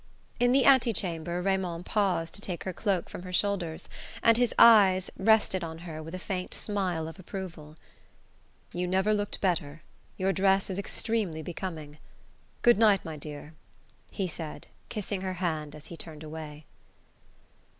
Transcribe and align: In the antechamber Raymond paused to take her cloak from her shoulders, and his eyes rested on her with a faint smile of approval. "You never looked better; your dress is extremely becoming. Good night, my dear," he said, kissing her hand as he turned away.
In 0.39 0.51
the 0.51 0.65
antechamber 0.65 1.43
Raymond 1.43 1.85
paused 1.85 2.33
to 2.33 2.41
take 2.41 2.63
her 2.63 2.73
cloak 2.73 3.07
from 3.07 3.21
her 3.21 3.31
shoulders, 3.31 3.87
and 4.23 4.35
his 4.35 4.51
eyes 4.57 5.11
rested 5.15 5.63
on 5.63 5.77
her 5.85 6.01
with 6.01 6.15
a 6.15 6.17
faint 6.17 6.55
smile 6.55 7.07
of 7.07 7.19
approval. 7.19 7.75
"You 8.73 8.87
never 8.87 9.13
looked 9.13 9.39
better; 9.41 9.83
your 10.17 10.33
dress 10.33 10.71
is 10.71 10.79
extremely 10.79 11.43
becoming. 11.43 11.99
Good 12.63 12.79
night, 12.79 13.05
my 13.05 13.15
dear," 13.15 13.53
he 14.09 14.27
said, 14.27 14.65
kissing 14.89 15.21
her 15.21 15.33
hand 15.33 15.75
as 15.75 15.85
he 15.93 15.95
turned 15.97 16.23
away. 16.23 16.65